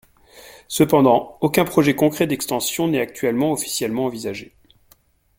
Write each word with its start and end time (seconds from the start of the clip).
Cependant, 0.67 1.37
aucun 1.41 1.63
projet 1.63 1.95
concret 1.95 2.25
d'extension 2.25 2.87
n'est 2.87 2.99
actuellement 2.99 3.51
officiellement 3.51 4.05
envisagé. 4.05 4.51